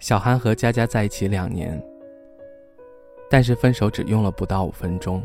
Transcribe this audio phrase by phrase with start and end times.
[0.00, 1.78] 小韩和佳佳在一起两年，
[3.28, 5.22] 但是分手只用了不到五分钟。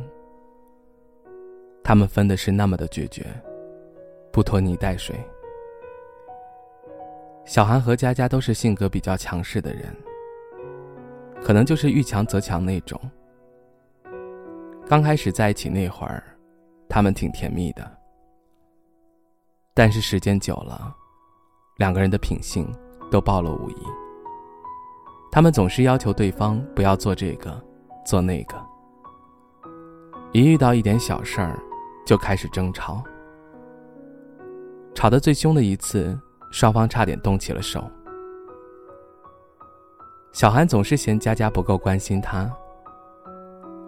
[1.81, 3.25] 他们分的是那么的决绝，
[4.33, 5.15] 不拖泥带水。
[7.45, 9.95] 小韩和佳佳都是性格比较强势的人，
[11.41, 12.99] 可能就是遇强则强那种。
[14.85, 16.21] 刚开始在一起那会儿，
[16.89, 17.89] 他们挺甜蜜的，
[19.73, 20.93] 但是时间久了，
[21.77, 22.67] 两个人的品性
[23.09, 23.75] 都暴露无遗。
[25.35, 27.61] 他们总是要求对方不要做这个，
[28.05, 28.55] 做那个。
[30.31, 31.59] 一遇到一点小事儿，
[32.05, 33.03] 就开始争吵。
[34.93, 36.17] 吵得最凶的一次，
[36.51, 37.83] 双方差点动起了手。
[40.31, 42.49] 小韩总是嫌佳佳不够关心他，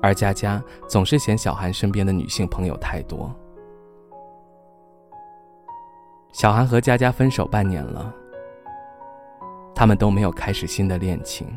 [0.01, 3.33] 而佳佳总是嫌小韩身边的女性朋友太多。
[6.33, 8.13] 小韩和佳佳分手半年了。
[9.77, 11.47] 他们都没有开始新的恋情。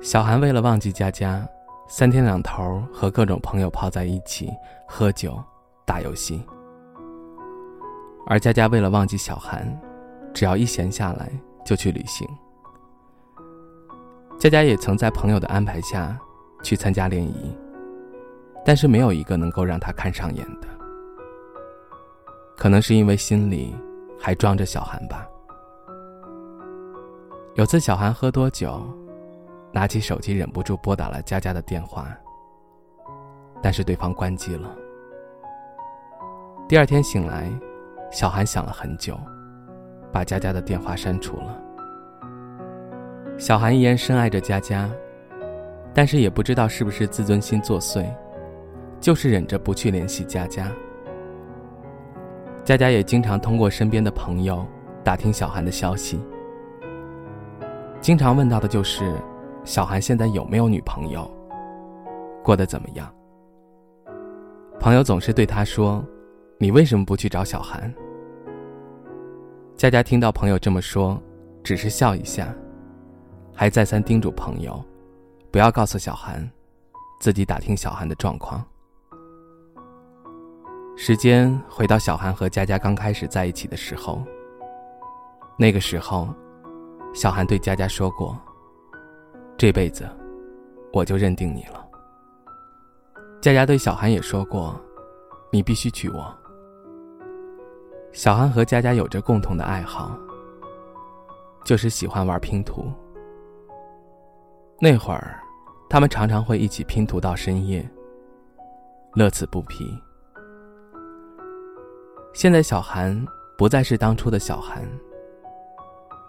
[0.00, 1.44] 小韩为了忘记佳佳，
[1.88, 4.52] 三天两头和各种朋友泡在一起
[4.86, 5.36] 喝酒、
[5.84, 6.40] 打游戏。
[8.28, 9.68] 而佳佳为了忘记小韩，
[10.32, 11.28] 只要一闲下来
[11.64, 12.24] 就去旅行。
[14.38, 16.16] 佳佳也曾在朋友的安排下
[16.62, 17.52] 去参加联谊，
[18.64, 20.68] 但是没有一个能够让她看上眼的。
[22.56, 23.74] 可能是因为心里
[24.20, 25.26] 还装着小韩吧。
[27.56, 28.86] 有次，小韩喝多酒，
[29.72, 32.06] 拿起手机，忍不住拨打了佳佳的电话，
[33.62, 34.76] 但是对方关机了。
[36.68, 37.50] 第二天醒来，
[38.12, 39.18] 小韩想了很久，
[40.12, 41.58] 把佳佳的电话删除了。
[43.38, 44.90] 小韩依然深爱着佳佳，
[45.94, 48.04] 但是也不知道是不是自尊心作祟，
[49.00, 50.70] 就是忍着不去联系佳佳。
[52.66, 54.62] 佳佳也经常通过身边的朋友
[55.02, 56.20] 打听小韩的消息。
[58.00, 59.20] 经常问到的就是，
[59.64, 61.28] 小韩现在有没有女朋友，
[62.44, 63.12] 过得怎么样？
[64.78, 66.04] 朋友总是对他说
[66.60, 67.92] ：“你为什么不去找小韩？”
[69.74, 71.20] 佳佳听到朋友这么说，
[71.64, 72.54] 只是笑一下，
[73.52, 74.80] 还再三叮嘱朋友，
[75.50, 76.48] 不要告诉小韩，
[77.18, 78.64] 自己打听小韩的状况。
[80.96, 84.22] 时间回到小韩和佳佳刚开始在一起的时候，
[85.58, 86.28] 那个时候。
[87.16, 88.38] 小韩对佳佳说过
[89.56, 90.06] ：“这辈子，
[90.92, 91.82] 我就认定你了。”
[93.40, 94.78] 佳佳对小韩也说过
[95.50, 96.38] ：“你必须娶我。”
[98.12, 100.14] 小韩和佳佳有着共同的爱好，
[101.64, 102.84] 就是喜欢玩拼图。
[104.78, 105.40] 那会儿，
[105.88, 107.88] 他们常常会一起拼图到深夜，
[109.14, 109.90] 乐此不疲。
[112.34, 114.86] 现在，小韩不再是当初的小韩，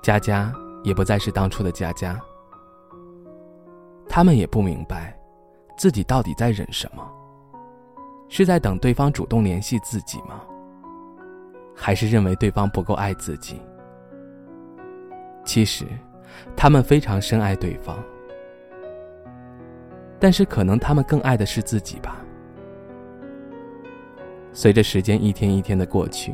[0.01, 0.49] 佳佳。
[0.83, 2.19] 也不再是当初的佳佳，
[4.07, 5.17] 他们也不明白，
[5.77, 7.05] 自己到底在忍什么，
[8.29, 10.41] 是在等对方主动联系自己吗？
[11.75, 13.61] 还是认为对方不够爱自己？
[15.43, 15.85] 其实，
[16.55, 17.97] 他们非常深爱对方，
[20.19, 22.17] 但是可能他们更爱的是自己吧。
[24.53, 26.33] 随着时间一天一天的过去。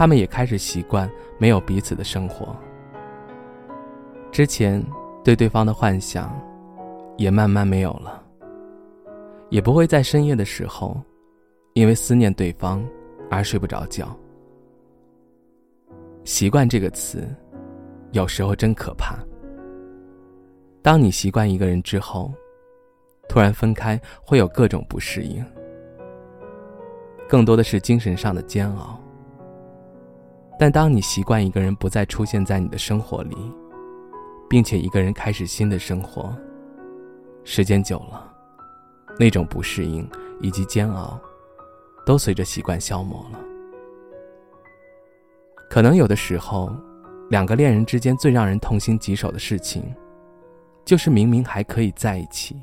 [0.00, 1.06] 他们也开始习惯
[1.36, 2.56] 没有彼此的生活。
[4.32, 4.82] 之前
[5.22, 6.34] 对对方的幻想，
[7.18, 8.24] 也慢慢没有了。
[9.50, 10.98] 也不会在深夜的时候，
[11.74, 12.82] 因为思念对方
[13.30, 14.08] 而睡不着觉。
[16.24, 17.28] 习惯这个词，
[18.12, 19.18] 有时候真可怕。
[20.80, 22.32] 当你习惯一个人之后，
[23.28, 25.44] 突然分开，会有各种不适应，
[27.28, 28.98] 更多的是精神上的煎熬。
[30.60, 33.34] 但当你习惯一个人不再出现在你的生活里，
[34.46, 36.36] 并且一个人开始新的生活，
[37.44, 38.30] 时间久了，
[39.18, 40.06] 那种不适应
[40.38, 41.18] 以及煎熬，
[42.04, 43.40] 都随着习惯消磨了。
[45.70, 46.70] 可能有的时候，
[47.30, 49.82] 两个恋人之间最让人痛心疾首的事情，
[50.84, 52.54] 就是明明还可以在一起，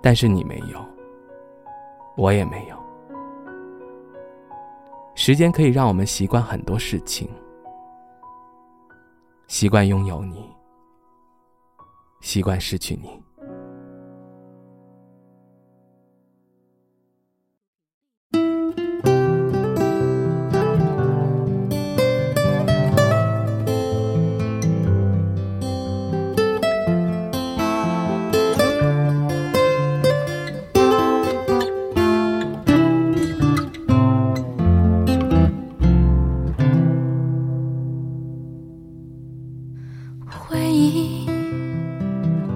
[0.00, 0.78] 但是你没有，
[2.16, 2.75] 我也没有。
[5.26, 7.28] 时间可以让我们习惯很多事情，
[9.48, 10.48] 习惯拥有你，
[12.20, 13.20] 习惯失去你。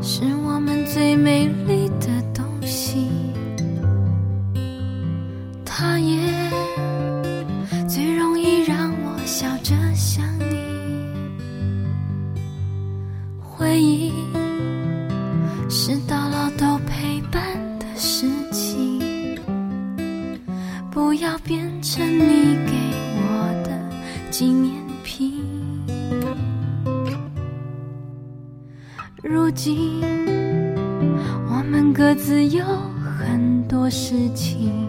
[0.03, 3.09] 是我们最美丽的东西
[5.65, 6.19] 它也
[7.87, 10.57] 最容易让我笑着想你。
[13.41, 14.13] 回忆
[15.69, 17.43] 是到老都陪伴
[17.79, 19.39] 的事情，
[20.91, 22.73] 不要变成你给
[23.17, 24.75] 我的纪念
[29.33, 30.03] 如今
[31.49, 32.65] 我们各自有
[33.17, 34.89] 很多事情。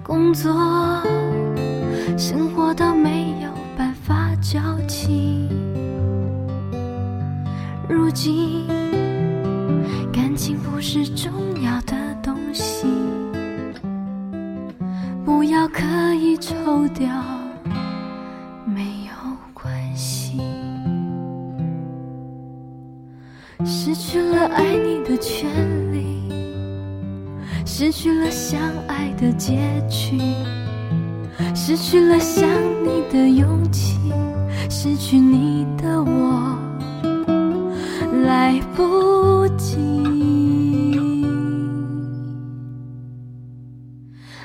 [0.00, 0.52] 工作、
[2.16, 5.48] 生活都没有办法交集。
[7.88, 8.64] 如今，
[10.12, 12.86] 感情不是重要的东西，
[15.24, 15.82] 不要刻
[16.14, 17.08] 意抽掉，
[23.64, 25.48] 失去了爱你的权
[25.92, 26.00] 利。
[27.66, 29.58] 失去了相爱的结
[29.88, 30.18] 局，
[31.54, 32.46] 失去了想
[32.84, 33.98] 你的勇气，
[34.68, 36.58] 失去你的我
[38.24, 39.78] 来不及，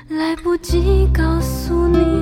[0.09, 2.14] 来不及告诉你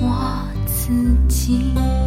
[0.00, 0.92] 我自
[1.28, 2.01] 己。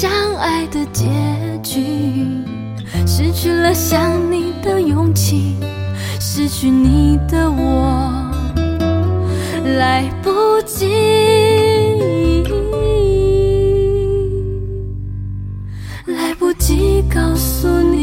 [0.00, 1.04] 相爱的结
[1.62, 2.26] 局，
[3.06, 5.56] 失去了想你的勇气，
[6.18, 8.10] 失去你的我
[9.62, 10.30] 来不
[10.64, 10.86] 及，
[16.06, 17.99] 来不及告诉你。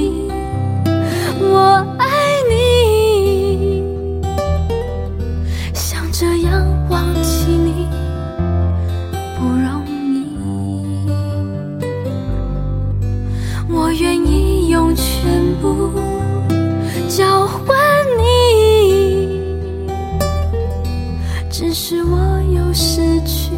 [21.49, 23.51] 只是我又失去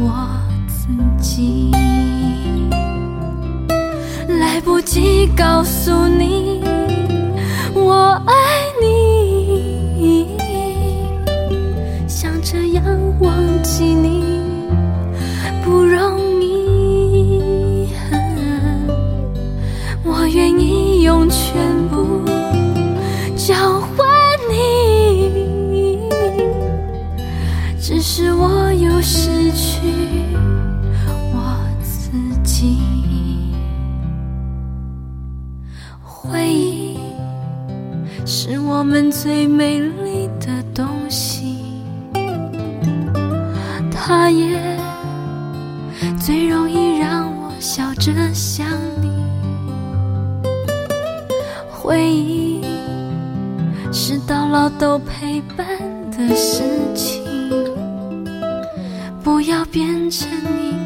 [0.00, 0.28] 我
[0.66, 0.88] 自
[1.22, 1.70] 己，
[4.26, 6.62] 来不及告诉你
[7.74, 8.32] 我爱
[8.80, 10.36] 你，
[12.08, 12.84] 想这样
[13.20, 14.24] 忘记你
[36.08, 36.98] 回忆
[38.24, 41.58] 是我们最美丽的东西，
[43.92, 44.58] 它也
[46.18, 48.66] 最容易让我笑着想
[49.02, 49.08] 你。
[51.70, 52.58] 回忆。
[53.90, 55.66] 是到老都陪伴
[56.10, 56.62] 的事
[56.94, 57.24] 情，
[59.22, 60.28] 不要变成
[60.60, 60.77] 你